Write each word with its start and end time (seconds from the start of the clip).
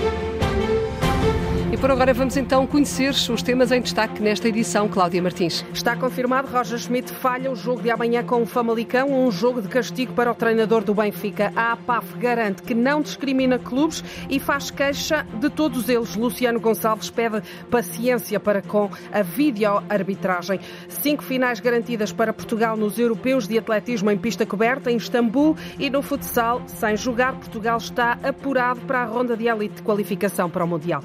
thank 0.00 0.22
you 0.22 0.27
por 1.80 1.90
agora 1.92 2.12
vamos 2.12 2.36
então 2.36 2.66
conhecer 2.66 3.10
os 3.10 3.42
temas 3.42 3.70
em 3.70 3.80
destaque 3.80 4.20
nesta 4.20 4.48
edição. 4.48 4.88
Cláudia 4.88 5.22
Martins. 5.22 5.64
Está 5.72 5.94
confirmado, 5.94 6.48
Roger 6.48 6.78
Schmidt 6.78 7.12
falha 7.12 7.50
o 7.50 7.54
jogo 7.54 7.82
de 7.82 7.90
amanhã 7.90 8.24
com 8.24 8.42
o 8.42 8.46
Famalicão, 8.46 9.12
um 9.12 9.30
jogo 9.30 9.62
de 9.62 9.68
castigo 9.68 10.12
para 10.12 10.30
o 10.30 10.34
treinador 10.34 10.82
do 10.82 10.92
Benfica. 10.92 11.52
A 11.54 11.72
APAF 11.72 12.16
garante 12.18 12.62
que 12.62 12.74
não 12.74 13.00
discrimina 13.00 13.58
clubes 13.58 14.02
e 14.28 14.40
faz 14.40 14.70
queixa 14.70 15.24
de 15.34 15.48
todos 15.50 15.88
eles. 15.88 16.16
Luciano 16.16 16.58
Gonçalves 16.58 17.10
pede 17.10 17.42
paciência 17.70 18.40
para 18.40 18.60
com 18.60 18.90
a 19.12 19.22
videoarbitragem. 19.22 20.58
Cinco 20.88 21.22
finais 21.22 21.60
garantidas 21.60 22.12
para 22.12 22.32
Portugal 22.32 22.76
nos 22.76 22.98
europeus 22.98 23.46
de 23.46 23.56
atletismo 23.56 24.10
em 24.10 24.18
pista 24.18 24.44
coberta 24.44 24.90
em 24.90 24.96
Istambul 24.96 25.56
e 25.78 25.88
no 25.88 26.02
futsal, 26.02 26.62
sem 26.66 26.96
jogar, 26.96 27.34
Portugal 27.34 27.78
está 27.78 28.18
apurado 28.22 28.80
para 28.80 29.02
a 29.02 29.04
ronda 29.04 29.36
de 29.36 29.46
elite 29.46 29.76
de 29.76 29.82
qualificação 29.82 30.50
para 30.50 30.64
o 30.64 30.68
Mundial. 30.68 31.02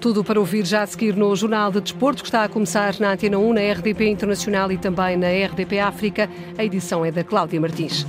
Tudo 0.00 0.24
para 0.24 0.38
ouvir 0.38 0.64
já 0.64 0.82
a 0.82 0.86
seguir 0.86 1.14
no 1.16 1.34
Jornal 1.34 1.70
de 1.70 1.80
Desporto, 1.80 2.22
que 2.22 2.28
está 2.28 2.44
a 2.44 2.48
começar 2.48 2.98
na 3.00 3.12
Antena 3.12 3.38
1, 3.38 3.52
na 3.52 3.60
RDP 3.60 4.08
Internacional 4.08 4.70
e 4.72 4.78
também 4.78 5.16
na 5.16 5.28
RDP 5.28 5.78
África. 5.78 6.28
A 6.56 6.64
edição 6.64 7.04
é 7.04 7.10
da 7.10 7.24
Cláudia 7.24 7.60
Martins. 7.60 8.06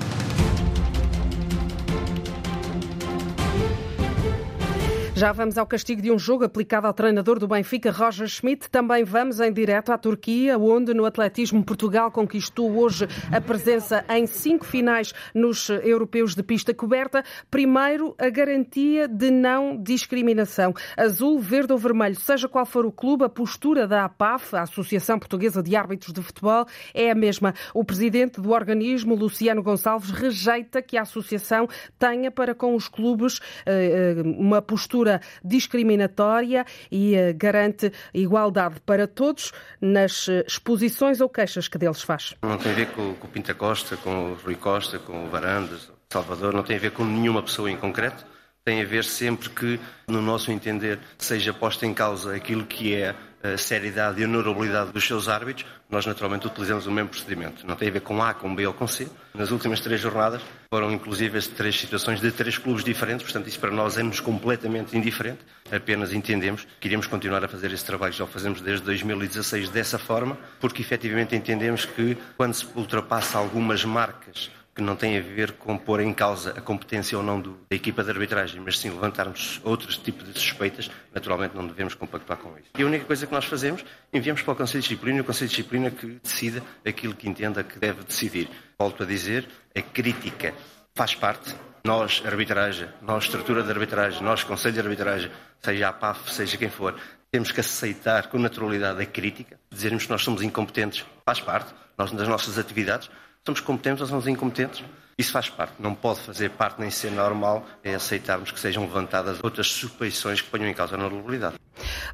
Já 5.21 5.31
vamos 5.31 5.55
ao 5.55 5.67
castigo 5.67 6.01
de 6.01 6.11
um 6.11 6.17
jogo 6.17 6.45
aplicado 6.45 6.87
ao 6.87 6.93
treinador 6.95 7.37
do 7.37 7.47
Benfica, 7.47 7.91
Roger 7.91 8.27
Schmidt. 8.27 8.67
Também 8.71 9.03
vamos 9.03 9.39
em 9.39 9.53
direto 9.53 9.91
à 9.91 9.97
Turquia, 9.99 10.57
onde 10.57 10.95
no 10.95 11.05
atletismo 11.05 11.63
Portugal 11.63 12.09
conquistou 12.09 12.75
hoje 12.75 13.07
a 13.31 13.39
presença 13.39 14.03
em 14.09 14.25
cinco 14.25 14.65
finais 14.65 15.13
nos 15.35 15.69
europeus 15.69 16.33
de 16.33 16.41
pista 16.41 16.73
coberta. 16.73 17.23
Primeiro, 17.51 18.15
a 18.17 18.31
garantia 18.31 19.07
de 19.07 19.29
não 19.29 19.77
discriminação. 19.77 20.73
Azul, 20.97 21.39
verde 21.39 21.71
ou 21.71 21.77
vermelho, 21.77 22.15
seja 22.15 22.49
qual 22.49 22.65
for 22.65 22.83
o 22.83 22.91
clube, 22.91 23.23
a 23.23 23.29
postura 23.29 23.87
da 23.87 24.05
APAF, 24.05 24.55
a 24.55 24.63
Associação 24.63 25.19
Portuguesa 25.19 25.61
de 25.61 25.75
Árbitros 25.75 26.13
de 26.13 26.21
Futebol, 26.23 26.65
é 26.95 27.11
a 27.11 27.15
mesma. 27.15 27.53
O 27.75 27.85
presidente 27.85 28.41
do 28.41 28.49
organismo, 28.49 29.13
Luciano 29.13 29.61
Gonçalves, 29.61 30.09
rejeita 30.09 30.81
que 30.81 30.97
a 30.97 31.03
associação 31.03 31.67
tenha 31.99 32.31
para 32.31 32.55
com 32.55 32.73
os 32.73 32.87
clubes 32.87 33.39
eh, 33.67 34.15
eh, 34.17 34.21
uma 34.23 34.63
postura 34.63 35.10
postura 35.11 35.21
discriminatória 35.43 36.65
e 36.91 37.15
eh, 37.15 37.33
garante 37.33 37.91
igualdade 38.13 38.79
para 38.85 39.07
todos 39.07 39.51
nas 39.81 40.29
eh, 40.29 40.45
exposições 40.47 41.19
ou 41.19 41.27
queixas 41.27 41.67
que 41.67 41.77
deles 41.77 42.01
faz. 42.01 42.35
Não 42.41 42.57
tem 42.57 42.71
a 42.71 42.75
ver 42.75 42.87
com, 42.91 43.13
com 43.15 43.27
o 43.27 43.29
Pinta 43.29 43.53
Costa, 43.53 43.97
com 43.97 44.31
o 44.31 44.35
Rui 44.35 44.55
Costa, 44.55 44.99
com 44.99 45.25
o 45.25 45.29
Varandas, 45.29 45.91
Salvador, 46.11 46.53
não 46.53 46.63
tem 46.63 46.77
a 46.77 46.79
ver 46.79 46.91
com 46.91 47.03
nenhuma 47.03 47.41
pessoa 47.41 47.69
em 47.69 47.75
concreto 47.75 48.31
tem 48.63 48.79
a 48.79 48.85
ver 48.85 49.03
sempre 49.03 49.49
que, 49.49 49.79
no 50.07 50.21
nosso 50.21 50.51
entender, 50.51 50.99
seja 51.17 51.51
posta 51.51 51.87
em 51.87 51.95
causa 51.95 52.35
aquilo 52.35 52.63
que 52.63 52.93
é 52.93 53.15
a 53.43 53.57
seriedade 53.57 54.21
e 54.21 54.23
a 54.23 54.27
honorabilidade 54.27 54.91
dos 54.91 55.05
seus 55.05 55.27
árbitros, 55.27 55.65
nós 55.89 56.05
naturalmente 56.05 56.47
utilizamos 56.47 56.87
o 56.87 56.91
mesmo 56.91 57.09
procedimento. 57.09 57.65
Não 57.65 57.75
tem 57.75 57.89
a 57.89 57.91
ver 57.91 58.01
com 58.01 58.21
A, 58.21 58.33
com 58.33 58.53
B 58.53 58.65
ou 58.67 58.73
com 58.73 58.87
C. 58.87 59.07
Nas 59.33 59.51
últimas 59.51 59.79
três 59.79 59.99
jornadas 59.99 60.41
foram 60.69 60.91
inclusive 60.91 61.37
as 61.37 61.47
três 61.47 61.79
situações 61.79 62.21
de 62.21 62.31
três 62.31 62.57
clubes 62.57 62.83
diferentes, 62.83 63.23
portanto 63.23 63.47
isso 63.47 63.59
para 63.59 63.71
nós 63.71 63.97
é-nos 63.97 64.19
completamente 64.19 64.97
indiferente. 64.97 65.39
Apenas 65.71 66.13
entendemos 66.13 66.67
que 66.79 66.87
iremos 66.87 67.07
continuar 67.07 67.43
a 67.43 67.47
fazer 67.47 67.71
esse 67.71 67.85
trabalho, 67.85 68.13
já 68.13 68.23
o 68.23 68.27
fazemos 68.27 68.61
desde 68.61 68.85
2016 68.85 69.69
dessa 69.69 69.97
forma, 69.97 70.37
porque 70.59 70.81
efetivamente 70.81 71.35
entendemos 71.35 71.85
que 71.85 72.17
quando 72.37 72.53
se 72.53 72.67
ultrapassa 72.75 73.37
algumas 73.37 73.83
marcas 73.83 74.51
que 74.73 74.81
não 74.81 74.95
tem 74.95 75.17
a 75.17 75.21
ver 75.21 75.53
com 75.53 75.77
pôr 75.77 75.99
em 75.99 76.13
causa 76.13 76.51
a 76.51 76.61
competência 76.61 77.17
ou 77.17 77.23
não 77.23 77.41
do, 77.41 77.59
da 77.69 77.75
equipa 77.75 78.03
de 78.03 78.09
arbitragem, 78.09 78.61
mas 78.61 78.79
sim 78.79 78.89
levantarmos 78.89 79.59
outros 79.63 79.97
tipos 79.97 80.31
de 80.31 80.39
suspeitas, 80.39 80.89
naturalmente 81.13 81.55
não 81.55 81.67
devemos 81.67 81.93
compactuar 81.93 82.39
com 82.39 82.57
isso. 82.57 82.69
E 82.77 82.81
a 82.81 82.85
única 82.85 83.05
coisa 83.05 83.27
que 83.27 83.33
nós 83.33 83.45
fazemos, 83.45 83.83
enviamos 84.13 84.41
para 84.41 84.53
o 84.53 84.55
Conselho 84.55 84.81
de 84.81 84.87
Disciplina 84.87 85.17
e 85.17 85.21
o 85.21 85.25
Conselho 85.25 85.49
de 85.49 85.55
Disciplina 85.55 85.91
que 85.91 86.07
decida 86.23 86.63
aquilo 86.85 87.13
que 87.13 87.27
entenda 87.27 87.63
que 87.63 87.77
deve 87.77 88.03
decidir. 88.03 88.49
Volto 88.79 89.03
a 89.03 89.05
dizer, 89.05 89.47
a 89.75 89.81
crítica 89.81 90.53
faz 90.95 91.15
parte. 91.15 91.53
Nós, 91.83 92.21
arbitragem, 92.25 92.87
nós, 93.01 93.23
estrutura 93.25 93.63
de 93.63 93.71
arbitragem, 93.71 94.21
nós, 94.21 94.43
Conselho 94.43 94.75
de 94.75 94.79
Arbitragem, 94.81 95.31
seja 95.59 95.89
a 95.89 95.93
PAF, 95.93 96.31
seja 96.31 96.55
quem 96.55 96.69
for, 96.69 96.95
temos 97.31 97.51
que 97.51 97.59
aceitar 97.59 98.27
com 98.27 98.37
naturalidade 98.37 99.01
a 99.01 99.05
crítica, 99.05 99.59
dizermos 99.71 100.03
que 100.03 100.11
nós 100.11 100.21
somos 100.21 100.43
incompetentes, 100.43 101.03
faz 101.25 101.39
parte, 101.39 101.73
nós, 101.97 102.11
das 102.11 102.27
nossas 102.27 102.59
atividades, 102.59 103.09
Somos 103.43 103.59
competentes 103.59 104.01
ou 104.01 104.07
somos 104.07 104.27
incompetentes? 104.27 104.83
Isso 105.17 105.31
faz 105.31 105.49
parte, 105.49 105.73
não 105.79 105.95
pode 105.95 106.19
fazer 106.19 106.51
parte 106.51 106.79
nem 106.79 106.91
ser 106.91 107.11
normal 107.11 107.65
é 107.83 107.95
aceitarmos 107.95 108.51
que 108.51 108.59
sejam 108.59 108.83
levantadas 108.83 109.39
outras 109.43 109.67
suspeições 109.67 110.41
que 110.41 110.49
ponham 110.49 110.69
em 110.69 110.73
causa 110.75 110.93
a 110.93 110.97
normalidade. 110.97 111.55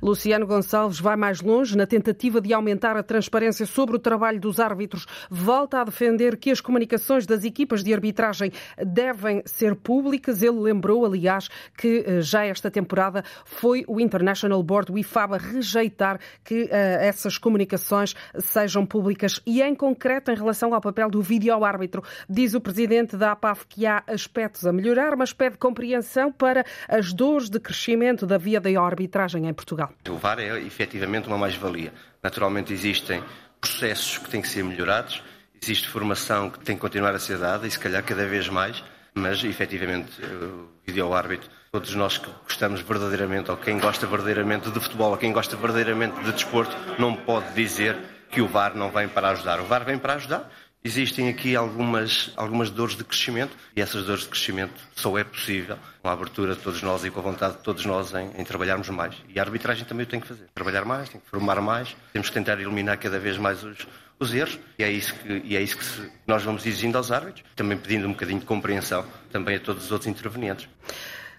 Luciano 0.02 0.46
Gonçalves 0.46 1.00
vai 1.00 1.16
mais 1.16 1.42
longe 1.42 1.76
na 1.78 1.86
tentativa 1.86 2.40
de 2.42 2.54
aumentar 2.54 2.98
a 2.98 3.04
transparência 3.04 3.66
sobre 3.66 3.96
o 3.96 4.00
trabalho 4.00 4.40
dos 4.40 4.60
árbitros. 4.60 5.06
Volta 5.30 5.82
a 5.82 5.84
defender 5.84 6.38
que 6.38 6.52
as 6.52 6.62
comunicações 6.62 7.26
das 7.26 7.44
equipas 7.44 7.84
de 7.84 7.94
arbitragem 7.94 8.52
devem 8.86 9.42
ser 9.46 9.76
públicas. 9.76 10.42
Ele 10.42 10.60
lembrou, 10.60 11.06
aliás, 11.06 11.50
que 11.78 12.04
eh, 12.06 12.22
já 12.22 12.46
esta 12.46 12.70
temporada 12.70 13.24
foi 13.46 13.84
o 13.88 14.00
International 14.00 14.62
Board, 14.64 14.92
o 14.92 14.98
IFAB, 14.98 15.34
a 15.34 15.38
rejeitar 15.38 16.20
que 16.44 16.64
uh, 16.64 16.70
essas 16.72 17.38
comunicações 17.38 18.16
sejam 18.40 18.86
públicas. 18.86 19.42
E 19.46 19.62
em 19.62 19.76
concreto, 19.76 20.32
em 20.32 20.36
relação 20.36 20.74
ao 20.74 20.82
papel 20.82 21.10
do 21.10 21.22
vídeo-árbitro, 21.22 22.04
diz 22.30 22.54
o 22.54 22.62
presidente 22.62 23.16
da 23.16 23.32
APAF 23.32 23.66
que 23.68 23.86
há 23.86 24.04
aspectos 24.08 24.66
a 24.66 24.74
melhorar, 24.74 25.16
mas 25.16 25.34
pede 25.34 25.58
compreensão 25.58 26.32
para 26.32 26.66
as 26.88 27.14
dores 27.14 27.50
de 27.50 27.60
crescimento 27.60 28.26
da 28.26 28.38
via 28.38 28.60
da 28.60 28.68
arbitragem 28.82 29.48
em 29.48 29.54
Portugal. 29.54 29.67
O 30.10 30.18
VAR 30.18 30.40
é 30.40 30.60
efetivamente 30.60 31.28
uma 31.28 31.38
mais-valia. 31.38 31.94
Naturalmente 32.24 32.74
existem 32.74 33.24
processos 33.60 34.18
que 34.18 34.30
têm 34.30 34.42
que 34.42 34.48
ser 34.48 34.64
melhorados, 34.64 35.22
existe 35.62 35.88
formação 35.88 36.50
que 36.50 36.60
tem 36.60 36.76
que 36.76 36.82
continuar 36.82 37.14
a 37.16 37.20
ser 37.20 37.38
dada 37.38 37.68
e 37.68 37.72
se 37.72 37.80
calhar 37.80 38.04
cada 38.04 38.26
vez 38.26 38.48
mais, 38.48 38.84
mas 39.14 39.44
efetivamente 39.44 40.22
o 40.24 40.70
vídeo-árbitro, 40.86 41.50
todos 41.72 41.94
nós 41.96 42.18
que 42.18 42.30
gostamos 42.44 42.82
verdadeiramente, 42.82 43.52
ou 43.52 43.58
quem 43.58 43.80
gosta 43.80 44.06
verdadeiramente 44.06 44.70
de 44.70 44.80
futebol, 44.80 45.12
ou 45.12 45.18
quem 45.18 45.34
gosta 45.34 45.56
verdadeiramente 45.58 46.20
de 46.22 46.32
desporto, 46.32 46.76
não 47.00 47.16
pode 47.16 47.54
dizer 47.54 47.98
que 48.30 48.42
o 48.42 48.48
VAR 48.48 48.76
não 48.76 48.92
vem 48.92 49.08
para 49.08 49.30
ajudar. 49.30 49.60
O 49.60 49.66
VAR 49.66 49.84
vem 49.84 49.98
para 49.98 50.14
ajudar 50.14 50.50
Existem 50.88 51.28
aqui 51.28 51.54
algumas, 51.54 52.32
algumas 52.38 52.70
dores 52.70 52.96
de 52.96 53.04
crescimento 53.04 53.54
e 53.76 53.82
essas 53.82 54.06
dores 54.06 54.24
de 54.24 54.30
crescimento 54.30 54.74
só 54.96 55.18
é 55.18 55.24
possível 55.26 55.78
com 56.02 56.08
a 56.08 56.14
abertura 56.14 56.56
de 56.56 56.62
todos 56.62 56.82
nós 56.82 57.04
e 57.04 57.12
com 57.12 57.20
a 57.20 57.24
vontade 57.24 57.58
de 57.58 57.62
todos 57.62 57.86
nós 57.86 58.14
em, 58.14 58.32
em 58.40 58.46
trabalharmos 58.46 58.88
mais. 58.88 59.14
E 59.28 59.38
a 59.38 59.44
arbitragem 59.44 59.84
também 59.84 60.06
o 60.06 60.10
tem 60.10 60.22
que 60.22 60.28
fazer. 60.28 60.46
Trabalhar 60.56 60.86
mais, 60.86 61.10
tem 61.10 61.20
que 61.20 61.30
formar 61.30 61.60
mais, 61.60 61.94
temos 62.14 62.30
que 62.30 62.34
tentar 62.34 62.54
eliminar 62.54 62.98
cada 63.00 63.20
vez 63.20 63.38
mais 63.38 63.66
os, 63.66 63.86
os 64.18 64.34
erros 64.34 64.58
e 64.80 64.84
é 64.86 64.90
isso 64.90 65.14
que, 65.14 65.42
e 65.44 65.58
é 65.58 65.62
isso 65.62 65.78
que 65.78 65.84
se, 65.84 66.10
nós 66.26 66.42
vamos 66.44 66.66
exigindo 66.66 66.98
aos 66.98 67.12
árbitros, 67.12 67.44
também 67.54 67.78
pedindo 67.78 68.08
um 68.08 68.12
bocadinho 68.12 68.40
de 68.40 68.46
compreensão 68.46 69.06
também 69.30 69.58
a 69.58 69.60
todos 69.60 69.84
os 69.84 69.92
outros 69.92 70.10
intervenientes. 70.10 70.70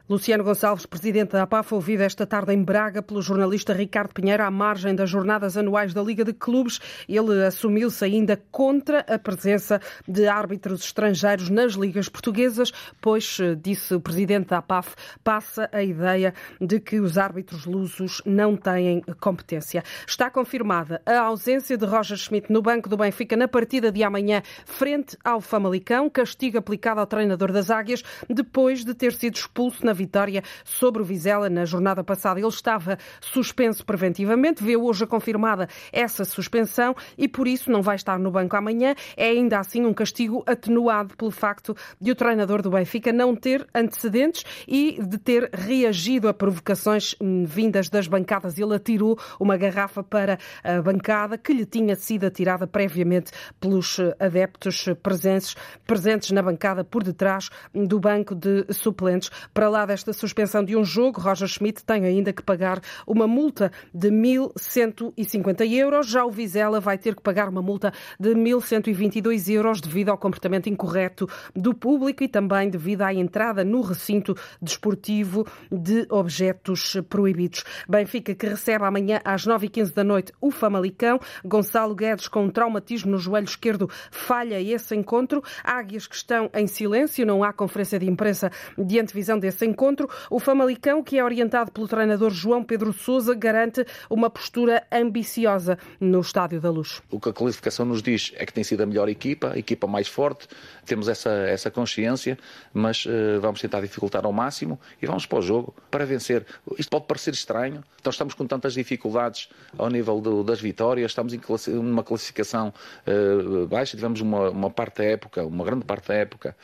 Luciano 0.08 0.42
Gonçalves, 0.42 0.86
presidente 0.86 1.32
da 1.32 1.42
APAF, 1.42 1.74
ouvido 1.74 2.00
esta 2.00 2.26
tarde 2.26 2.54
em 2.54 2.64
Braga 2.64 3.02
pelo 3.02 3.20
jornalista 3.20 3.74
Ricardo 3.74 4.14
Pinheiro 4.14 4.42
à 4.42 4.50
margem 4.50 4.94
das 4.94 5.10
jornadas 5.10 5.54
anuais 5.54 5.92
da 5.92 6.02
Liga 6.02 6.24
de 6.24 6.32
Clubes. 6.32 6.80
Ele 7.06 7.44
assumiu-se 7.44 8.02
ainda 8.02 8.40
contra 8.50 9.00
a 9.00 9.18
presença 9.18 9.78
de 10.08 10.26
árbitros 10.26 10.82
estrangeiros 10.82 11.50
nas 11.50 11.74
ligas 11.74 12.08
portuguesas, 12.08 12.72
pois, 13.02 13.36
eh, 13.38 13.54
disse 13.54 13.94
o 13.94 14.00
presidente 14.00 14.48
da 14.48 14.58
APAF, 14.58 14.94
passa 15.22 15.68
a 15.70 15.82
ideia 15.82 16.32
de 16.58 16.80
que 16.80 17.00
os 17.00 17.18
árbitros 17.18 17.66
lusos 17.66 18.22
não 18.24 18.56
têm 18.56 19.02
competência. 19.20 19.84
Está 20.06 20.30
confirmada 20.30 21.02
a 21.04 21.18
ausência 21.18 21.76
de 21.76 21.84
Roger 21.84 22.16
Schmidt 22.16 22.50
no 22.50 22.62
banco 22.62 22.88
do 22.88 22.96
Benfica 22.96 23.36
na 23.36 23.46
partida 23.46 23.92
de 23.92 24.02
amanhã 24.02 24.40
frente 24.64 25.18
ao 25.22 25.42
Famalicão, 25.42 26.08
castigo 26.08 26.56
aplicado 26.56 26.98
ao 26.98 27.06
treinador 27.06 27.52
das 27.52 27.68
Águias, 27.68 28.02
depois 28.26 28.86
de 28.86 28.94
ter 28.94 29.12
sido 29.12 29.34
expulso 29.34 29.84
na 29.84 29.97
vitória 29.98 30.42
sobre 30.64 31.02
o 31.02 31.04
Vizela 31.04 31.50
na 31.50 31.64
jornada 31.64 32.04
passada. 32.04 32.38
Ele 32.38 32.48
estava 32.48 32.96
suspenso 33.20 33.84
preventivamente, 33.84 34.62
vê 34.62 34.76
hoje 34.76 35.06
confirmada 35.06 35.68
essa 35.92 36.24
suspensão 36.24 36.94
e 37.16 37.26
por 37.26 37.48
isso 37.48 37.70
não 37.70 37.82
vai 37.82 37.96
estar 37.96 38.18
no 38.18 38.30
banco 38.30 38.56
amanhã. 38.56 38.94
É 39.16 39.28
ainda 39.28 39.58
assim 39.58 39.84
um 39.84 39.92
castigo 39.92 40.42
atenuado 40.46 41.16
pelo 41.16 41.30
facto 41.30 41.76
de 42.00 42.12
o 42.12 42.14
treinador 42.14 42.62
do 42.62 42.70
Benfica 42.70 43.12
não 43.12 43.34
ter 43.34 43.66
antecedentes 43.74 44.44
e 44.66 44.98
de 45.02 45.18
ter 45.18 45.50
reagido 45.52 46.28
a 46.28 46.34
provocações 46.34 47.14
vindas 47.46 47.88
das 47.88 48.06
bancadas. 48.06 48.58
Ele 48.58 48.74
atirou 48.74 49.18
uma 49.40 49.56
garrafa 49.56 50.02
para 50.02 50.38
a 50.62 50.80
bancada 50.80 51.36
que 51.36 51.52
lhe 51.52 51.66
tinha 51.66 51.96
sido 51.96 52.26
atirada 52.26 52.66
previamente 52.66 53.32
pelos 53.60 53.98
eh, 53.98 54.14
adeptos 54.20 54.86
presentes, 55.02 55.56
presentes 55.86 56.30
na 56.30 56.42
bancada 56.42 56.84
por 56.84 57.02
detrás 57.02 57.50
do 57.74 57.98
banco 57.98 58.34
de 58.34 58.66
suplentes. 58.72 59.30
Para 59.52 59.68
lá 59.68 59.84
esta 59.92 60.12
suspensão 60.12 60.64
de 60.64 60.76
um 60.76 60.84
jogo, 60.84 61.20
Roger 61.20 61.48
Schmidt 61.48 61.84
tem 61.84 62.04
ainda 62.04 62.32
que 62.32 62.42
pagar 62.42 62.80
uma 63.06 63.26
multa 63.26 63.70
de 63.92 64.10
1.150 64.10 65.70
euros. 65.70 66.06
Já 66.08 66.24
o 66.24 66.30
Vizela 66.30 66.80
vai 66.80 66.98
ter 66.98 67.14
que 67.14 67.22
pagar 67.22 67.48
uma 67.48 67.62
multa 67.62 67.92
de 68.18 68.30
1.122 68.30 69.52
euros 69.52 69.80
devido 69.80 70.10
ao 70.10 70.18
comportamento 70.18 70.68
incorreto 70.68 71.28
do 71.54 71.74
público 71.74 72.22
e 72.22 72.28
também 72.28 72.70
devido 72.70 73.02
à 73.02 73.12
entrada 73.12 73.64
no 73.64 73.80
recinto 73.80 74.36
desportivo 74.60 75.46
de 75.70 76.06
objetos 76.10 76.96
proibidos. 77.08 77.64
Benfica 77.88 78.34
que 78.34 78.46
recebe 78.46 78.84
amanhã 78.84 79.20
às 79.24 79.46
9h15 79.46 79.94
da 79.94 80.04
noite 80.04 80.32
o 80.40 80.50
Famalicão. 80.50 81.20
Gonçalo 81.44 81.94
Guedes 81.94 82.28
com 82.28 82.44
um 82.44 82.50
traumatismo 82.50 83.10
no 83.10 83.18
joelho 83.18 83.46
esquerdo 83.46 83.88
falha 84.10 84.60
esse 84.60 84.94
encontro. 84.94 85.42
Águias 85.62 86.06
que 86.06 86.14
estão 86.14 86.50
em 86.54 86.66
silêncio, 86.66 87.26
não 87.26 87.42
há 87.42 87.52
conferência 87.52 87.98
de 87.98 88.06
imprensa 88.06 88.50
de 88.76 88.98
antevisão 88.98 89.38
desse 89.38 89.66
encontro. 89.68 90.08
O 90.30 90.40
Famalicão, 90.40 91.02
que 91.02 91.18
é 91.18 91.24
orientado 91.24 91.70
pelo 91.70 91.86
treinador 91.86 92.30
João 92.30 92.64
Pedro 92.64 92.92
Sousa, 92.92 93.34
garante 93.34 93.84
uma 94.08 94.30
postura 94.30 94.82
ambiciosa 94.90 95.78
no 96.00 96.20
Estádio 96.20 96.60
da 96.60 96.70
Luz. 96.70 97.00
O 97.10 97.20
que 97.20 97.28
a 97.28 97.32
qualificação 97.32 97.84
nos 97.84 98.02
diz 98.02 98.32
é 98.36 98.44
que 98.44 98.52
tem 98.52 98.64
sido 98.64 98.82
a 98.82 98.86
melhor 98.86 99.08
equipa, 99.08 99.52
a 99.52 99.58
equipa 99.58 99.86
mais 99.86 100.08
forte, 100.08 100.48
temos 100.84 101.08
essa, 101.08 101.30
essa 101.30 101.70
consciência, 101.70 102.38
mas 102.72 103.04
uh, 103.04 103.40
vamos 103.40 103.60
tentar 103.60 103.80
dificultar 103.80 104.24
ao 104.24 104.32
máximo 104.32 104.80
e 105.00 105.06
vamos 105.06 105.26
para 105.26 105.38
o 105.38 105.42
jogo 105.42 105.74
para 105.90 106.04
vencer. 106.04 106.46
Isto 106.78 106.90
pode 106.90 107.06
parecer 107.06 107.34
estranho, 107.34 107.84
então 108.00 108.10
estamos 108.10 108.34
com 108.34 108.46
tantas 108.46 108.74
dificuldades 108.74 109.48
ao 109.76 109.88
nível 109.90 110.20
do, 110.20 110.42
das 110.42 110.60
vitórias, 110.60 111.10
estamos 111.10 111.32
em 111.32 111.38
classi 111.38 111.70
numa 111.70 112.02
classificação 112.02 112.72
uh, 113.06 113.66
baixa, 113.66 113.96
tivemos 113.96 114.20
uma, 114.20 114.50
uma 114.50 114.70
parte 114.70 114.98
da 114.98 115.04
época, 115.04 115.44
uma 115.44 115.64
grande 115.64 115.84
parte 115.84 116.08
da 116.08 116.14
época, 116.14 116.56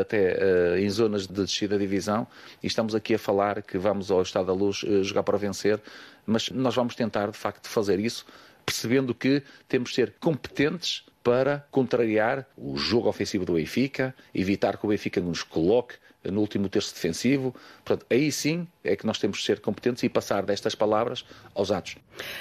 até 0.00 0.78
em 0.80 0.88
zonas 0.90 1.26
de 1.26 1.32
descida 1.32 1.76
da 1.76 1.80
divisão, 1.80 2.26
e 2.62 2.66
estamos 2.66 2.94
aqui 2.94 3.14
a 3.14 3.18
falar 3.18 3.62
que 3.62 3.78
vamos 3.78 4.10
ao 4.10 4.22
Estado 4.22 4.46
da 4.46 4.52
Luz 4.52 4.84
jogar 5.02 5.22
para 5.22 5.38
vencer, 5.38 5.80
mas 6.26 6.50
nós 6.50 6.74
vamos 6.74 6.94
tentar 6.94 7.30
de 7.30 7.38
facto 7.38 7.68
fazer 7.68 7.98
isso 7.98 8.26
percebendo 8.66 9.14
que 9.14 9.42
temos 9.66 9.90
de 9.90 9.96
ser 9.96 10.14
competentes 10.20 11.04
para 11.22 11.66
contrariar 11.70 12.46
o 12.56 12.76
jogo 12.76 13.08
ofensivo 13.08 13.44
do 13.44 13.54
Benfica, 13.54 14.14
evitar 14.34 14.76
que 14.76 14.84
o 14.84 14.88
Benfica 14.88 15.20
nos 15.20 15.42
coloque 15.42 15.94
no 16.24 16.40
último 16.40 16.68
terço 16.68 16.94
defensivo. 16.94 17.54
Portanto, 17.84 18.06
aí 18.10 18.30
sim 18.32 18.66
é 18.84 18.96
que 18.96 19.06
nós 19.06 19.18
temos 19.18 19.38
de 19.38 19.44
ser 19.44 19.60
competentes 19.60 20.02
e 20.02 20.08
passar 20.08 20.44
destas 20.44 20.74
palavras 20.74 21.24
aos 21.54 21.70
atos. 21.70 21.96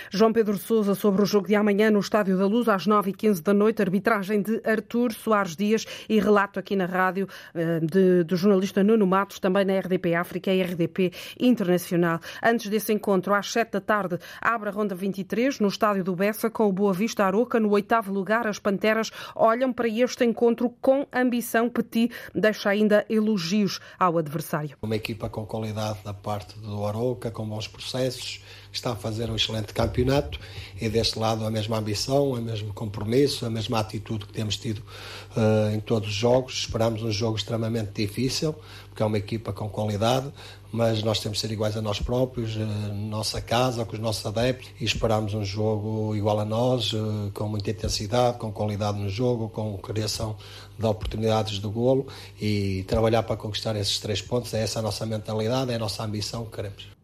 João 0.09 0.33
Pedro 0.33 0.57
Sousa 0.57 0.95
sobre 0.95 1.21
o 1.21 1.25
jogo 1.25 1.47
de 1.47 1.55
amanhã 1.55 1.91
no 1.91 1.99
Estádio 1.99 2.37
da 2.37 2.47
Luz 2.47 2.67
às 2.67 2.87
9h15 2.87 3.41
da 3.41 3.53
noite, 3.53 3.81
arbitragem 3.81 4.41
de 4.41 4.61
Artur 4.65 5.13
Soares 5.13 5.55
Dias 5.55 5.85
e 6.09 6.19
relato 6.19 6.59
aqui 6.59 6.75
na 6.75 6.85
rádio 6.85 7.27
eh, 7.53 7.79
de, 7.81 8.23
do 8.23 8.35
jornalista 8.35 8.83
Nuno 8.83 9.05
Matos, 9.05 9.39
também 9.39 9.65
na 9.65 9.77
RDP 9.79 10.15
África 10.15 10.51
e 10.51 10.61
RDP 10.61 11.11
Internacional. 11.39 12.19
Antes 12.43 12.69
desse 12.69 12.91
encontro, 12.91 13.33
às 13.33 13.51
7 13.51 13.73
da 13.73 13.81
tarde, 13.81 14.17
abre 14.41 14.69
a 14.69 14.71
ronda 14.71 14.95
23 14.95 15.59
no 15.59 15.67
Estádio 15.67 16.03
do 16.03 16.15
Bessa 16.15 16.49
com 16.49 16.67
o 16.67 16.73
Boa 16.73 16.93
Vista 16.93 17.25
Aroca. 17.25 17.59
No 17.59 17.69
oitavo 17.69 18.11
lugar, 18.11 18.47
as 18.47 18.57
Panteras 18.57 19.11
olham 19.35 19.71
para 19.71 19.87
este 19.87 20.25
encontro 20.25 20.69
com 20.81 21.05
ambição. 21.13 21.69
Petit 21.69 22.11
deixa 22.33 22.69
ainda 22.69 23.05
elogios 23.09 23.66
ao 23.99 24.17
adversário. 24.17 24.77
Uma 24.81 24.95
equipa 24.95 25.29
com 25.29 25.45
qualidade 25.45 25.99
da 26.03 26.13
parte 26.13 26.57
do 26.59 26.85
Aroca, 26.85 27.31
com 27.31 27.47
bons 27.47 27.67
processos, 27.67 28.41
está 28.77 28.91
a 28.91 28.95
fazer 28.95 29.29
um 29.29 29.35
excelente 29.35 29.73
campeonato 29.73 30.39
e 30.79 30.87
deste 30.87 31.19
lado 31.19 31.45
a 31.45 31.51
mesma 31.51 31.77
ambição, 31.77 32.31
o 32.31 32.41
mesmo 32.41 32.73
compromisso, 32.73 33.45
a 33.45 33.49
mesma 33.49 33.79
atitude 33.79 34.25
que 34.25 34.33
temos 34.33 34.57
tido 34.57 34.79
uh, 34.79 35.73
em 35.73 35.79
todos 35.79 36.09
os 36.09 36.15
jogos. 36.15 36.53
Esperamos 36.53 37.01
um 37.03 37.11
jogo 37.11 37.37
extremamente 37.37 37.91
difícil, 37.93 38.55
porque 38.89 39.01
é 39.01 39.05
uma 39.05 39.17
equipa 39.17 39.51
com 39.51 39.67
qualidade, 39.69 40.31
mas 40.71 41.01
nós 41.01 41.19
temos 41.19 41.37
de 41.37 41.41
ser 41.41 41.51
iguais 41.51 41.75
a 41.75 41.81
nós 41.81 41.99
próprios, 41.99 42.55
uh, 42.55 42.59
nossa 42.93 43.41
casa, 43.41 43.85
com 43.85 43.93
os 43.93 43.99
nossos 43.99 44.25
adeptos, 44.25 44.69
e 44.79 44.85
esperamos 44.85 45.33
um 45.33 45.43
jogo 45.43 46.15
igual 46.15 46.39
a 46.39 46.45
nós, 46.45 46.93
uh, 46.93 47.31
com 47.33 47.47
muita 47.47 47.71
intensidade, 47.71 48.37
com 48.37 48.51
qualidade 48.51 48.99
no 48.99 49.09
jogo, 49.09 49.49
com 49.49 49.77
criação 49.79 50.35
de 50.77 50.85
oportunidades 50.85 51.59
de 51.59 51.67
golo 51.67 52.07
e 52.39 52.83
trabalhar 52.87 53.23
para 53.23 53.35
conquistar 53.35 53.75
esses 53.75 53.99
três 53.99 54.21
pontos. 54.21 54.53
É 54.53 54.61
essa 54.61 54.79
a 54.79 54.81
nossa 54.81 55.05
mentalidade, 55.05 55.71
é 55.71 55.75
a 55.75 55.79
nossa 55.79 56.03
ambição 56.03 56.45
que 56.45 56.51
queremos. 56.51 56.96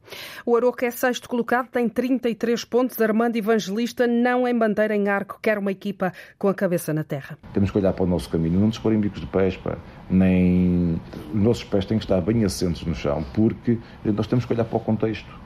O 0.46 0.56
Aroca 0.56 0.86
é 0.86 0.92
sexto 0.92 1.30
colocado, 1.30 1.68
tem 1.70 1.88
33 1.88 2.64
pontos. 2.66 3.02
Armando 3.02 3.36
Evangelista 3.36 4.08
não 4.08 4.48
em 4.48 4.58
bandeira 4.58 4.96
em 4.96 5.08
arco, 5.08 5.40
quer 5.42 5.58
uma 5.58 5.72
equipa 5.72 6.12
com 6.38 6.48
a 6.48 6.54
cabeça 6.54 6.94
na 6.94 7.04
terra. 7.04 7.38
Temos 7.54 7.72
que 7.72 7.78
olhar 7.78 7.94
para 7.94 8.04
o 8.04 8.08
nosso 8.08 8.30
caminho, 8.30 8.60
não 8.60 8.68
nos 8.68 8.78
pôr 8.78 8.94
em 8.94 9.00
bicos 9.00 9.22
de 9.22 9.28
pés, 9.28 9.58
pá. 9.58 9.78
nem 10.10 11.00
os 11.34 11.42
nossos 11.42 11.64
pés 11.64 11.86
têm 11.86 11.98
que 11.98 12.06
estar 12.06 12.22
bem 12.22 12.44
assentos 12.44 12.84
no 12.86 12.96
chão, 12.96 13.24
porque 13.34 13.78
nós 14.04 14.28
temos 14.28 14.46
que 14.46 14.54
olhar 14.54 14.66
para 14.66 14.78
o 14.78 14.80
contexto. 14.80 15.44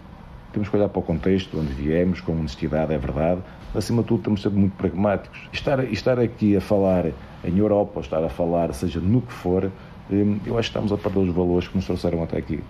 Temos 0.54 0.70
que 0.70 0.76
olhar 0.76 0.90
para 0.90 1.00
o 1.00 1.04
contexto, 1.04 1.60
onde 1.60 1.74
viemos, 1.74 2.22
com 2.22 2.32
honestidade, 2.32 2.94
é 2.94 2.98
verdade. 2.98 3.42
Acima 3.76 4.02
de 4.02 4.08
tudo, 4.08 4.24
temos 4.24 4.40
de 4.40 4.50
ser 4.50 4.56
muito 4.56 4.76
pragmáticos. 4.76 5.40
Estar, 5.52 5.84
estar 5.92 6.20
aqui 6.20 6.56
a 6.56 6.62
falar 6.62 7.12
em 7.44 7.58
Europa, 7.58 8.00
estar 8.00 8.24
a 8.24 8.30
falar, 8.30 8.74
seja 8.74 9.00
no 9.00 9.22
que 9.22 9.34
for, 9.34 9.72
hum, 10.10 10.40
eu 10.46 10.58
acho 10.58 10.72
que 10.72 10.78
estamos 10.78 10.92
a 10.92 10.98
perder 10.98 11.20
os 11.20 11.36
valores 11.36 11.68
que 11.68 11.76
nos 11.76 11.86
trouxeram 11.86 12.24
até 12.24 12.38
aqui. 12.38 12.64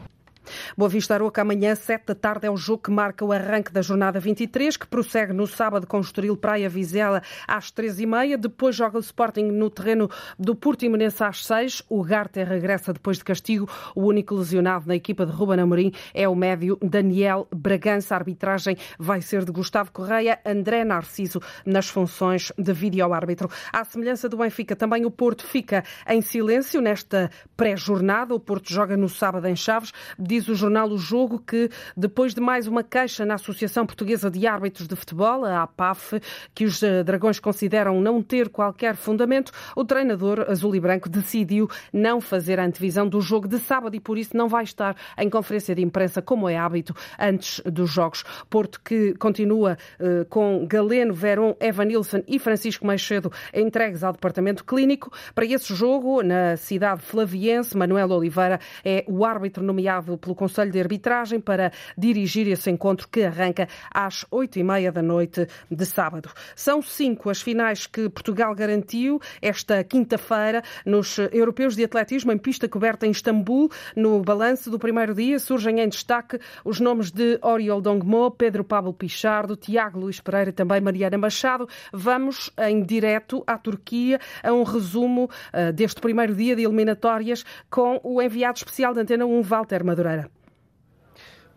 Boa 0.76 0.90
Vista 0.90 1.14
Aroca, 1.14 1.42
amanhã, 1.42 1.76
7 1.76 2.08
da 2.08 2.16
tarde, 2.16 2.48
é 2.48 2.52
o 2.52 2.58
jogo 2.58 2.84
que 2.84 2.92
marca 2.92 3.24
o 3.24 3.32
arranque 3.32 3.72
da 3.72 3.82
jornada 3.82 4.20
23, 4.20 4.76
que 4.76 4.88
prossegue 4.88 5.34
no 5.34 5.48
sábado 5.48 5.88
com 5.88 5.98
o 5.98 6.02
Estoril 6.02 6.36
Praia 6.36 6.68
Vizela 6.68 7.22
às 7.48 7.72
13h30. 7.72 8.38
Depois 8.38 8.76
joga 8.76 8.98
o 8.98 9.02
Sporting 9.02 9.46
no 9.46 9.70
terreno 9.70 10.10
do 10.38 10.56
Portimonense 10.56 11.24
às 11.24 11.46
6 11.46 11.84
O 11.90 12.04
Garte 12.04 12.44
regressa 12.44 12.94
depois 12.94 13.18
de 13.18 13.24
castigo. 13.24 13.70
O 13.96 14.06
único 14.06 14.36
lesionado 14.36 14.88
na 14.88 14.96
equipa 14.96 15.26
de 15.26 15.32
Ruben 15.32 15.60
Amorim 15.60 15.92
é 16.14 16.28
o 16.28 16.36
médio 16.36 16.78
Daniel 16.82 17.48
Bragança. 17.54 18.16
A 18.16 18.18
arbitragem 18.18 18.78
vai 18.98 19.22
ser 19.22 19.46
de 19.46 19.52
Gustavo 19.52 19.92
Correia, 19.92 20.40
André 20.46 20.84
Narciso 20.84 21.42
nas 21.66 21.88
funções 21.88 22.52
de 22.58 22.74
vídeo-árbitro. 22.74 23.50
À 23.72 23.84
semelhança 23.84 24.28
do 24.28 24.38
Benfica, 24.38 24.76
também 24.76 25.06
o 25.06 25.12
Porto 25.12 25.46
fica 25.46 25.84
em 26.08 26.22
silêncio 26.22 26.82
nesta 26.82 27.30
pré-jornada. 27.56 28.34
O 28.34 28.40
Porto 28.40 28.72
joga 28.72 28.98
no 28.98 29.10
sábado 29.10 29.48
em 29.48 29.56
Chaves. 29.56 29.92
Diz 30.18 30.48
o 30.48 30.56
jornal 30.58 30.90
O 30.90 30.98
Jogo 30.98 31.40
que, 31.40 31.70
depois 31.96 32.34
de 32.34 32.42
mais 32.42 32.68
uma 32.68 32.84
queixa 32.84 33.26
na 33.26 33.36
Associação 33.36 33.86
Portuguesa 33.86 34.30
de 34.30 34.46
Árbitros 34.46 34.88
de 34.88 34.96
Futebol, 34.96 35.46
a 35.46 35.64
APAF, 35.64 36.20
que 36.54 36.66
os 36.66 36.84
eh, 36.84 37.04
Dragões 37.04 37.40
consideram 37.40 38.02
não 38.02 38.22
ter 38.22 38.50
qualquer 38.50 38.96
fundamento, 38.96 39.52
o 39.76 39.86
treinador 39.86 40.46
azul 40.50 40.76
e 40.76 40.80
branco 40.80 41.08
decidiu 41.08 41.70
não 41.94 42.20
fazer 42.20 42.60
a 42.60 42.66
antevisão 42.66 43.08
do 43.08 43.22
jogo 43.22 43.48
de 43.48 43.60
sábado 43.60 43.96
e, 43.96 44.00
por 44.00 44.18
isso, 44.18 44.36
não 44.36 44.50
vai 44.50 44.64
estar 44.64 44.96
em 45.18 45.30
conferência 45.30 45.74
de 45.76 45.82
imprensa, 45.82 46.22
como 46.22 46.50
é 46.50 46.58
hábito, 46.58 46.94
antes 47.20 47.62
dos 47.66 47.92
jogos. 47.92 48.24
Porto 48.50 48.82
que 48.84 49.14
continua 49.16 49.78
eh, 50.00 50.26
com 50.30 50.66
Galeno, 50.68 51.14
Verón, 51.14 51.56
Evanilson 51.60 52.24
e 52.28 52.40
Francisco 52.40 52.86
Meixedo 52.86 53.32
entregues 53.54 54.04
ao 54.04 54.14
departamento 54.14 54.66
clínico. 54.66 55.12
Para 55.36 55.46
esse 55.46 55.74
jogo, 55.74 56.24
na 56.24 56.58
cidade 56.58 57.02
flaviense, 57.02 57.78
Manuel 57.78 58.10
Oliveira 58.10 58.60
é 58.84 59.06
o 59.08 59.24
árbitro 59.24 59.64
nomeado 59.64 60.18
pelo 60.18 60.34
Conselho 60.34 60.47
de 60.72 60.80
Arbitragem 60.80 61.40
para 61.40 61.72
dirigir 61.98 62.48
esse 62.48 62.70
encontro 62.70 63.08
que 63.08 63.24
arranca 63.24 63.68
às 63.92 64.26
oito 64.32 64.60
e 64.60 64.64
meia 64.64 64.92
da 64.92 65.02
noite 65.02 65.48
de 65.70 65.86
sábado. 65.86 66.30
São 66.56 66.82
cinco 66.82 67.30
as 67.30 67.42
finais 67.42 67.88
que 67.88 68.10
Portugal 68.10 68.54
garantiu 68.56 69.20
esta 69.42 69.84
quinta-feira 69.84 70.64
nos 70.86 71.18
Europeus 71.32 71.76
de 71.76 71.84
Atletismo 71.84 72.32
em 72.32 72.38
pista 72.38 72.68
coberta 72.68 73.06
em 73.06 73.12
Istambul. 73.12 73.70
No 73.96 74.22
balanço 74.22 74.70
do 74.70 74.80
primeiro 74.80 75.14
dia 75.14 75.40
surgem 75.40 75.80
em 75.80 75.90
destaque 75.90 76.40
os 76.64 76.80
nomes 76.80 77.12
de 77.12 77.40
Oriol 77.42 77.82
Dongmo, 77.82 78.32
Pedro 78.32 78.64
Pablo 78.64 78.94
Pichardo, 78.94 79.56
Tiago 79.56 80.00
Luís 80.00 80.20
Pereira 80.20 80.50
e 80.50 80.54
também 80.54 80.82
Mariana 80.82 81.18
Machado. 81.18 81.68
Vamos 81.92 82.52
em 82.58 82.84
direto 82.84 83.44
à 83.46 83.58
Turquia 83.58 84.20
a 84.44 84.52
um 84.52 84.64
resumo 84.64 85.26
uh, 85.26 85.74
deste 85.74 86.02
primeiro 86.02 86.36
dia 86.36 86.56
de 86.56 86.64
eliminatórias 86.64 87.44
com 87.70 88.00
o 88.04 88.22
enviado 88.22 88.58
especial 88.58 88.94
da 88.94 89.02
Antena 89.02 89.26
1, 89.26 89.42
Walter 89.42 89.84
Madureira. 89.84 90.37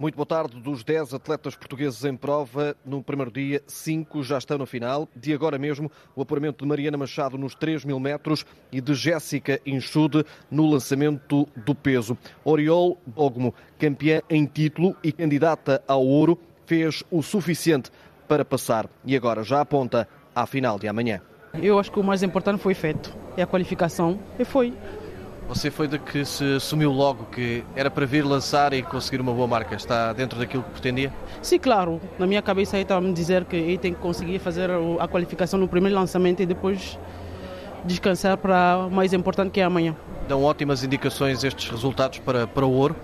Muito 0.00 0.14
boa 0.14 0.25
tarde. 0.25 0.59
Dos 0.59 0.83
10 0.83 1.12
atletas 1.12 1.54
portugueses 1.54 2.07
em 2.07 2.16
prova, 2.16 2.75
no 2.87 3.02
primeiro 3.02 3.30
dia, 3.30 3.62
5 3.66 4.23
já 4.23 4.38
estão 4.38 4.57
na 4.57 4.64
final. 4.64 5.07
De 5.14 5.35
agora 5.35 5.59
mesmo, 5.59 5.92
o 6.16 6.23
apuramento 6.23 6.64
de 6.64 6.66
Mariana 6.66 6.97
Machado 6.97 7.37
nos 7.37 7.54
3 7.54 7.85
mil 7.85 8.00
metros 8.00 8.47
e 8.73 8.80
de 8.80 8.95
Jéssica 8.95 9.61
Inchude 9.66 10.25
no 10.50 10.71
lançamento 10.71 11.47
do 11.54 11.75
peso. 11.75 12.16
Oriol 12.42 12.97
Bogmo, 13.07 13.54
campeã 13.78 14.23
em 14.30 14.47
título 14.47 14.97
e 15.04 15.12
candidata 15.12 15.85
ao 15.87 16.02
ouro, 16.02 16.38
fez 16.64 17.04
o 17.11 17.23
suficiente 17.23 17.90
para 18.26 18.42
passar 18.42 18.88
e 19.04 19.14
agora 19.14 19.42
já 19.42 19.61
aponta 19.61 20.09
à 20.35 20.47
final 20.47 20.78
de 20.78 20.88
amanhã. 20.88 21.21
Eu 21.52 21.78
acho 21.78 21.92
que 21.92 22.00
o 22.00 22.02
mais 22.02 22.23
importante 22.23 22.62
foi 22.62 22.73
feito. 22.73 23.14
É 23.37 23.42
a 23.42 23.47
qualificação 23.47 24.19
e 24.38 24.47
foi. 24.47 24.73
Você 25.50 25.69
foi 25.69 25.88
de 25.88 25.99
que 25.99 26.25
se 26.25 26.45
assumiu 26.54 26.92
logo 26.92 27.25
que 27.25 27.64
era 27.75 27.90
para 27.90 28.07
vir 28.07 28.25
lançar 28.25 28.73
e 28.73 28.85
conseguir 28.85 29.21
uma 29.21 29.33
boa 29.33 29.49
marca. 29.49 29.75
Está 29.75 30.12
dentro 30.12 30.38
daquilo 30.38 30.62
que 30.62 30.71
pretendia? 30.71 31.12
Sim, 31.42 31.59
claro. 31.59 32.00
Na 32.21 32.25
minha 32.25 32.40
cabeça 32.40 32.76
aí 32.76 32.83
estava 32.83 33.04
a 33.04 33.09
me 33.09 33.12
dizer 33.12 33.45
que 33.47 33.57
ele 33.57 33.76
tem 33.76 33.92
que 33.92 33.99
conseguir 33.99 34.38
fazer 34.38 34.71
a 34.71 35.09
qualificação 35.09 35.59
no 35.59 35.66
primeiro 35.66 35.97
lançamento 35.97 36.40
e 36.40 36.47
depois 36.47 36.97
descansar 37.85 38.37
para 38.37 38.87
o 38.87 38.90
mais 38.92 39.12
importante 39.12 39.50
que 39.50 39.61
é 39.61 39.64
amanhã. 39.64 39.97
Dão 40.28 40.45
ótimas 40.45 40.85
indicações 40.85 41.42
estes 41.42 41.69
resultados 41.69 42.21
para, 42.21 42.47
para 42.47 42.64
o 42.64 42.73
ouro? 42.73 42.95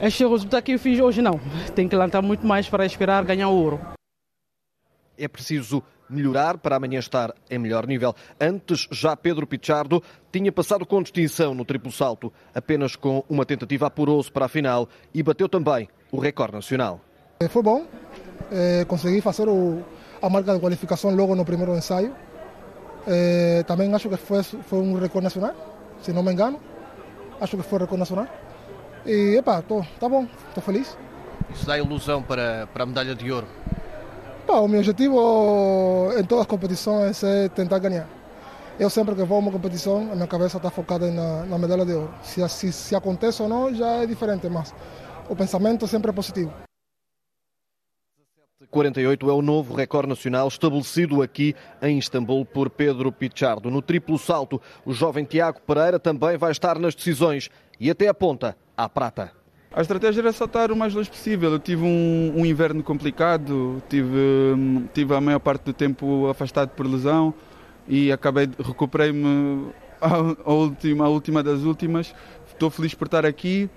Este 0.00 0.24
resultado 0.24 0.62
que 0.62 0.70
eu 0.70 0.78
fiz 0.78 1.00
hoje 1.00 1.20
não. 1.20 1.40
Tem 1.74 1.88
que 1.88 1.96
lançar 1.96 2.22
muito 2.22 2.46
mais 2.46 2.68
para 2.68 2.86
esperar 2.86 3.24
ganhar 3.24 3.48
o 3.48 3.56
ouro. 3.56 3.80
É 5.20 5.28
preciso 5.28 5.82
melhorar 6.08 6.56
para 6.58 6.76
amanhã 6.76 6.98
estar 6.98 7.34
em 7.50 7.58
melhor 7.58 7.86
nível. 7.86 8.14
Antes, 8.40 8.88
já 8.90 9.14
Pedro 9.14 9.46
Pichardo 9.46 10.02
tinha 10.32 10.50
passado 10.50 10.86
com 10.86 11.02
distinção 11.02 11.54
no 11.54 11.64
triplo 11.64 11.92
salto. 11.92 12.32
Apenas 12.54 12.96
com 12.96 13.22
uma 13.28 13.44
tentativa 13.44 13.86
apurou-se 13.86 14.32
para 14.32 14.46
a 14.46 14.48
final 14.48 14.88
e 15.14 15.22
bateu 15.22 15.48
também 15.48 15.88
o 16.10 16.18
recorde 16.18 16.54
nacional. 16.54 17.00
Eh, 17.38 17.48
foi 17.48 17.62
bom. 17.62 17.86
É, 18.50 18.84
consegui 18.86 19.20
fazer 19.20 19.46
o, 19.46 19.84
a 20.22 20.28
marca 20.28 20.54
de 20.54 20.60
qualificação 20.60 21.14
logo 21.14 21.34
no 21.34 21.44
primeiro 21.44 21.76
ensaio. 21.76 22.14
É, 23.06 23.62
também 23.66 23.92
acho 23.94 24.08
que 24.08 24.16
foi, 24.16 24.42
foi 24.42 24.78
um 24.78 24.98
recorde 24.98 25.24
nacional, 25.24 25.54
se 26.02 26.12
não 26.12 26.22
me 26.22 26.32
engano. 26.32 26.58
Acho 27.40 27.56
que 27.56 27.62
foi 27.62 27.78
recorde 27.78 28.00
nacional. 28.00 28.26
E, 29.06 29.36
epá, 29.36 29.62
tô, 29.62 29.84
tá 29.98 30.08
bom, 30.08 30.26
estou 30.48 30.62
feliz. 30.62 30.96
Isso 31.54 31.66
dá 31.66 31.78
ilusão 31.78 32.22
para, 32.22 32.66
para 32.72 32.84
a 32.84 32.86
medalha 32.86 33.14
de 33.14 33.30
ouro? 33.30 33.46
O 34.52 34.66
meu 34.66 34.80
objetivo 34.80 36.12
em 36.18 36.24
todas 36.24 36.42
as 36.42 36.46
competições 36.46 37.22
é 37.22 37.48
tentar 37.48 37.78
ganhar. 37.78 38.08
Eu 38.80 38.90
sempre 38.90 39.14
que 39.14 39.22
vou 39.22 39.36
a 39.36 39.40
uma 39.40 39.52
competição, 39.52 40.10
a 40.10 40.14
minha 40.14 40.26
cabeça 40.26 40.56
está 40.56 40.70
focada 40.70 41.08
na, 41.08 41.44
na 41.46 41.56
medalha 41.56 41.86
de 41.86 41.92
ouro. 41.92 42.12
Se, 42.20 42.46
se, 42.48 42.72
se 42.72 42.96
acontece 42.96 43.40
ou 43.42 43.48
não, 43.48 43.72
já 43.72 44.02
é 44.02 44.06
diferente, 44.06 44.48
mas 44.48 44.74
o 45.28 45.36
pensamento 45.36 45.86
sempre 45.86 46.10
é 46.10 46.12
positivo. 46.12 46.52
48 48.70 49.30
é 49.30 49.32
o 49.32 49.40
novo 49.40 49.74
recorde 49.74 50.08
nacional 50.08 50.48
estabelecido 50.48 51.22
aqui 51.22 51.54
em 51.80 51.98
Istambul 51.98 52.44
por 52.44 52.70
Pedro 52.70 53.12
Pichardo. 53.12 53.70
No 53.70 53.80
triplo 53.80 54.18
salto, 54.18 54.60
o 54.84 54.92
jovem 54.92 55.24
Tiago 55.24 55.60
Pereira 55.60 55.98
também 55.98 56.36
vai 56.36 56.50
estar 56.50 56.78
nas 56.78 56.94
decisões 56.94 57.50
e 57.78 57.88
até 57.88 58.08
aponta 58.08 58.56
à 58.76 58.88
prata. 58.88 59.39
A 59.72 59.82
estratégia 59.82 60.20
era 60.20 60.32
saltar 60.32 60.72
o 60.72 60.76
mais 60.76 60.92
longe 60.92 61.08
possível. 61.08 61.52
Eu 61.52 61.58
tive 61.60 61.84
um, 61.84 62.32
um 62.36 62.44
inverno 62.44 62.82
complicado, 62.82 63.80
tive, 63.88 64.08
tive 64.92 65.14
a 65.14 65.20
maior 65.20 65.38
parte 65.38 65.62
do 65.62 65.72
tempo 65.72 66.28
afastado 66.28 66.70
por 66.70 66.84
lesão 66.86 67.32
e 67.86 68.10
acabei 68.10 68.48
recuperei-me 68.58 69.70
a, 70.02 70.08
a, 70.44 70.52
última, 70.52 71.04
a 71.04 71.08
última 71.08 71.42
das 71.42 71.60
últimas. 71.60 72.12
Estou 72.48 72.68
feliz 72.68 72.94
por 72.94 73.06
estar 73.06 73.24
aqui. 73.24 73.70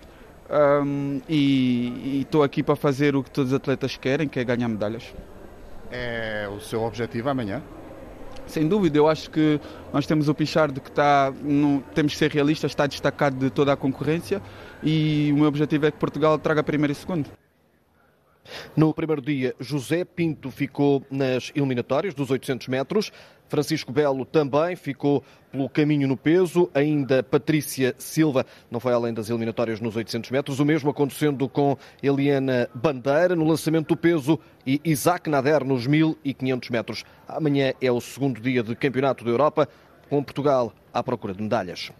Um, 0.49 1.21
e 1.27 2.21
estou 2.21 2.43
aqui 2.43 2.61
para 2.61 2.75
fazer 2.75 3.15
o 3.15 3.23
que 3.23 3.31
todos 3.31 3.51
os 3.51 3.55
atletas 3.55 3.95
querem, 3.95 4.27
que 4.27 4.39
é 4.39 4.43
ganhar 4.43 4.67
medalhas. 4.67 5.13
É 5.91 6.49
o 6.53 6.59
seu 6.59 6.81
objetivo 6.81 7.29
amanhã? 7.29 7.61
Sem 8.53 8.67
dúvida, 8.67 8.99
eu 8.99 9.07
acho 9.07 9.31
que 9.31 9.59
nós 9.91 10.05
temos 10.05 10.29
o 10.29 10.35
Pichardo 10.35 10.79
que 10.79 10.89
está, 10.89 11.33
no, 11.41 11.81
temos 11.95 12.13
que 12.13 12.19
ser 12.19 12.29
realistas, 12.29 12.69
está 12.69 12.85
destacado 12.85 13.35
de 13.35 13.49
toda 13.49 13.73
a 13.73 13.75
concorrência 13.75 14.39
e 14.83 15.31
o 15.33 15.37
meu 15.37 15.47
objetivo 15.47 15.87
é 15.87 15.91
que 15.91 15.97
Portugal 15.97 16.37
traga 16.37 16.61
primeiro 16.61 16.91
e 16.91 16.95
segundo. 16.95 17.31
No 18.75 18.93
primeiro 18.93 19.21
dia, 19.21 19.55
José 19.59 20.03
Pinto 20.03 20.51
ficou 20.51 21.03
nas 21.09 21.51
eliminatórias 21.55 22.13
dos 22.13 22.29
800 22.29 22.67
metros. 22.67 23.11
Francisco 23.47 23.91
Belo 23.91 24.25
também 24.25 24.75
ficou 24.75 25.23
pelo 25.51 25.69
caminho 25.69 26.07
no 26.07 26.17
peso. 26.17 26.69
Ainda 26.73 27.21
Patrícia 27.21 27.93
Silva 27.97 28.45
não 28.71 28.79
foi 28.79 28.93
além 28.93 29.13
das 29.13 29.29
eliminatórias 29.29 29.79
nos 29.79 29.95
800 29.95 30.31
metros. 30.31 30.59
O 30.59 30.65
mesmo 30.65 30.89
acontecendo 30.89 31.47
com 31.47 31.77
Eliana 32.01 32.69
Bandeira 32.73 33.35
no 33.35 33.45
lançamento 33.45 33.89
do 33.89 33.97
peso 33.97 34.39
e 34.65 34.81
Isaac 34.83 35.29
Nader 35.29 35.63
nos 35.63 35.85
1500 35.85 36.69
metros. 36.69 37.03
Amanhã 37.27 37.73
é 37.79 37.91
o 37.91 38.01
segundo 38.01 38.41
dia 38.41 38.63
de 38.63 38.75
Campeonato 38.75 39.23
da 39.23 39.29
Europa, 39.29 39.69
com 40.09 40.23
Portugal 40.23 40.73
à 40.93 41.03
procura 41.03 41.33
de 41.33 41.41
medalhas. 41.41 41.91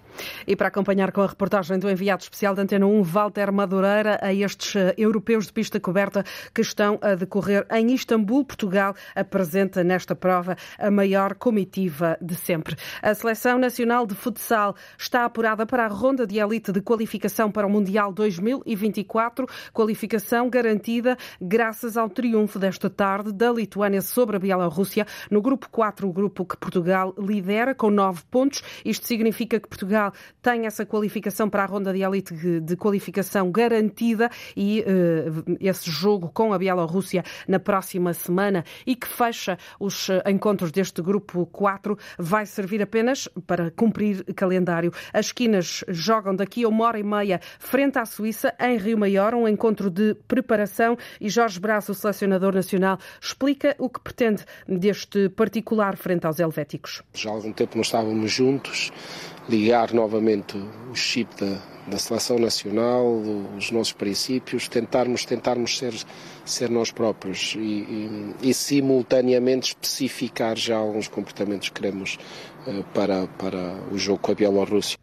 E 0.45 0.55
para 0.55 0.67
acompanhar 0.67 1.11
com 1.11 1.21
a 1.21 1.27
reportagem 1.27 1.79
do 1.79 1.89
enviado 1.89 2.21
especial 2.21 2.53
da 2.53 2.61
Antena 2.61 2.85
1, 2.85 3.03
Walter 3.03 3.51
Madureira, 3.51 4.19
a 4.21 4.33
estes 4.33 4.75
eh, 4.75 4.93
europeus 4.97 5.47
de 5.47 5.53
pista 5.53 5.79
coberta 5.79 6.23
que 6.53 6.61
estão 6.61 6.99
a 7.01 7.15
decorrer 7.15 7.65
em 7.71 7.93
Istambul, 7.93 8.45
Portugal, 8.45 8.95
apresenta 9.15 9.83
nesta 9.83 10.15
prova 10.15 10.55
a 10.77 10.91
maior 10.91 11.33
comitiva 11.35 12.17
de 12.21 12.35
sempre. 12.35 12.75
A 13.01 13.13
Seleção 13.13 13.57
Nacional 13.57 14.05
de 14.05 14.15
Futsal 14.15 14.75
está 14.97 15.25
apurada 15.25 15.65
para 15.65 15.85
a 15.85 15.87
ronda 15.87 16.27
de 16.27 16.39
elite 16.39 16.71
de 16.71 16.81
qualificação 16.81 17.51
para 17.51 17.65
o 17.65 17.69
Mundial 17.69 18.13
2024, 18.13 19.47
qualificação 19.73 20.49
garantida 20.49 21.17
graças 21.41 21.97
ao 21.97 22.09
triunfo 22.09 22.59
desta 22.59 22.89
tarde 22.89 23.31
da 23.31 23.51
Lituânia 23.51 24.01
sobre 24.01 24.35
a 24.35 24.39
Bielorrússia 24.39 25.07
no 25.29 25.41
grupo 25.41 25.67
4, 25.69 26.07
o 26.07 26.13
grupo 26.13 26.45
que 26.45 26.57
Portugal 26.57 27.15
lidera 27.17 27.73
com 27.73 27.89
nove 27.89 28.21
pontos 28.29 28.61
isto 28.83 29.07
significa 29.07 29.59
que 29.59 29.67
Portugal 29.67 30.13
tem 30.41 30.65
essa 30.65 30.85
qualificação 30.85 31.49
para 31.49 31.63
a 31.63 31.65
ronda 31.65 31.93
de 31.93 32.01
elite 32.01 32.33
de 32.61 32.75
qualificação 32.75 33.51
garantida 33.51 34.29
e 34.55 34.81
uh, 34.81 35.57
esse 35.59 35.89
jogo 35.89 36.29
com 36.33 36.53
a 36.53 36.57
Bielorrússia 36.57 37.23
na 37.47 37.59
próxima 37.59 38.13
semana 38.13 38.63
e 38.85 38.95
que 38.95 39.07
fecha 39.07 39.57
os 39.79 40.09
eh, 40.09 40.23
encontros 40.27 40.71
deste 40.71 41.01
grupo 41.01 41.45
4 41.47 41.97
vai 42.17 42.45
servir 42.45 42.81
apenas 42.81 43.27
para 43.45 43.71
cumprir 43.71 44.23
calendário. 44.33 44.91
As 45.11 45.27
esquinas 45.27 45.83
jogam 45.87 46.35
daqui 46.35 46.63
a 46.63 46.67
uma 46.67 46.85
hora 46.85 46.99
e 46.99 47.03
meia 47.03 47.39
frente 47.59 47.99
à 47.99 48.05
Suíça 48.05 48.53
em 48.59 48.77
Rio 48.77 48.97
Maior, 48.97 49.33
um 49.33 49.47
encontro 49.47 49.89
de 49.89 50.15
preparação 50.27 50.97
e 51.19 51.29
Jorge 51.29 51.59
Braço, 51.59 51.91
o 51.91 51.95
selecionador 51.95 52.53
nacional, 52.53 52.97
explica 53.21 53.75
o 53.77 53.89
que 53.89 53.99
pretende 53.99 54.43
deste 54.67 55.29
particular 55.29 55.97
frente 55.97 56.25
aos 56.25 56.39
helvéticos. 56.39 57.01
Já 57.13 57.29
há 57.29 57.33
algum 57.33 57.51
tempo 57.51 57.75
não 57.75 57.81
estávamos 57.81 58.31
juntos, 58.31 58.72
ligar 59.49 59.93
novamente 59.93 60.57
o 60.57 60.95
chip 60.95 61.29
da, 61.35 61.59
da 61.87 61.97
seleção 61.97 62.39
nacional, 62.39 63.05
os 63.57 63.71
nossos 63.71 63.93
princípios, 63.93 64.67
tentarmos, 64.67 65.25
tentarmos 65.25 65.77
ser, 65.77 65.93
ser 66.45 66.69
nós 66.69 66.91
próprios 66.91 67.55
e, 67.55 67.59
e, 67.59 68.49
e 68.49 68.53
simultaneamente 68.53 69.69
especificar 69.69 70.57
já 70.57 70.77
alguns 70.77 71.07
comportamentos 71.07 71.69
que 71.69 71.75
queremos 71.75 72.17
uh, 72.67 72.83
para, 72.93 73.27
para 73.27 73.75
o 73.91 73.97
jogo 73.97 74.19
com 74.19 74.31
a 74.31 74.35
Bielorrússia. 74.35 74.97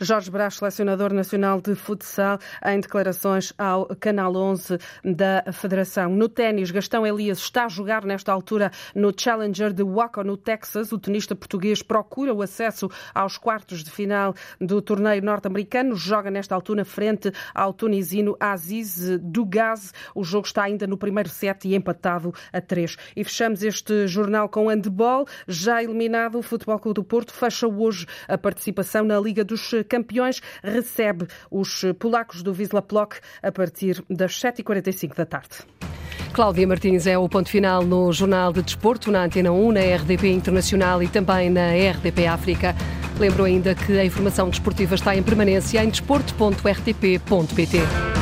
Jorge 0.00 0.30
Brás, 0.30 0.56
selecionador 0.56 1.12
nacional 1.12 1.60
de 1.60 1.74
futsal, 1.74 2.38
em 2.64 2.80
declarações 2.80 3.52
ao 3.58 3.86
Canal 3.96 4.34
11 4.34 4.78
da 5.04 5.44
Federação. 5.52 6.10
No 6.10 6.28
ténis, 6.28 6.70
Gastão 6.70 7.06
Elias 7.06 7.38
está 7.38 7.64
a 7.64 7.68
jogar 7.68 8.04
nesta 8.04 8.32
altura 8.32 8.70
no 8.94 9.12
Challenger 9.16 9.72
de 9.72 9.82
Waco, 9.82 10.22
no 10.22 10.36
Texas. 10.36 10.92
O 10.92 10.98
tenista 10.98 11.34
português 11.34 11.82
procura 11.82 12.32
o 12.32 12.42
acesso 12.42 12.90
aos 13.14 13.36
quartos 13.36 13.84
de 13.84 13.90
final 13.90 14.34
do 14.60 14.80
torneio 14.80 15.22
norte-americano. 15.22 15.94
Joga 15.94 16.30
nesta 16.30 16.54
altura 16.54 16.84
frente 16.84 17.32
ao 17.54 17.72
tunisino 17.72 18.36
Aziz 18.40 19.18
Dugaz. 19.20 19.92
O 20.14 20.24
jogo 20.24 20.46
está 20.46 20.68
ainda 20.78 20.86
no 20.86 20.96
primeiro 20.96 21.28
set 21.28 21.66
e 21.66 21.74
empatado 21.74 22.32
a 22.52 22.60
três. 22.60 22.96
E 23.16 23.24
fechamos 23.24 23.62
este 23.62 24.06
jornal 24.06 24.48
com 24.48 24.68
handball. 24.68 25.26
Já 25.48 25.82
eliminado, 25.82 26.38
o 26.38 26.42
Futebol 26.42 26.78
Clube 26.78 26.94
do 26.94 27.04
Porto 27.04 27.32
fecha 27.32 27.66
hoje 27.66 28.06
a 28.28 28.38
participação 28.38 29.04
na 29.04 29.18
Liga 29.18 29.44
dos 29.44 29.72
Campeões 29.88 30.40
recebe 30.62 31.26
os 31.50 31.84
polacos 31.98 32.42
do 32.42 32.52
Wisla 32.52 32.80
Plock 32.80 33.16
a 33.42 33.50
partir 33.50 34.02
das 34.08 34.32
7h45 34.32 35.14
da 35.14 35.26
tarde. 35.26 35.48
Cláudia 36.32 36.66
Martins 36.66 37.06
é 37.06 37.18
o 37.18 37.28
ponto 37.28 37.48
final 37.48 37.84
no 37.84 38.12
Jornal 38.12 38.52
de 38.52 38.62
Desporto, 38.62 39.10
na 39.10 39.24
Antena 39.24 39.50
1, 39.50 39.72
na 39.72 39.80
RDP 39.80 40.30
Internacional 40.30 41.02
e 41.02 41.08
também 41.08 41.50
na 41.50 41.72
RDP 41.72 42.26
África. 42.26 42.76
Lembro 43.18 43.44
ainda 43.44 43.74
que 43.74 43.98
a 43.98 44.04
informação 44.04 44.48
desportiva 44.48 44.94
está 44.94 45.16
em 45.16 45.22
permanência 45.22 45.82
em 45.82 45.88
desporto.rtp.pt. 45.88 48.17